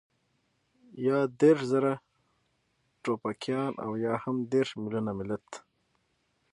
يا 1.05 1.17
دېرش 1.39 1.61
زره 1.71 1.91
ټوپکيان 3.03 3.73
او 3.85 3.91
يا 4.05 4.13
هم 4.23 4.37
دېرش 4.51 4.69
مېليونه 4.81 5.11
ملت. 5.19 5.49